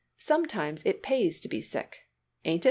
[0.17, 2.07] "Sometimes it pays to be sick.
[2.43, 2.59] Ain't it?"